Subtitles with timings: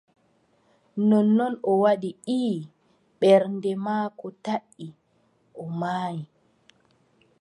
[1.07, 2.09] Nonnon o waɗi:
[2.39, 2.53] «ii»
[3.19, 4.85] ɓernde maako taʼi
[5.61, 6.21] o maayi.